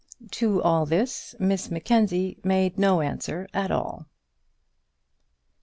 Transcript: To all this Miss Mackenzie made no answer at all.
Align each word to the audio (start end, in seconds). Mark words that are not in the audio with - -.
To 0.31 0.63
all 0.63 0.87
this 0.87 1.35
Miss 1.39 1.69
Mackenzie 1.69 2.39
made 2.43 2.79
no 2.79 3.01
answer 3.01 3.47
at 3.53 3.69
all. 3.69 4.07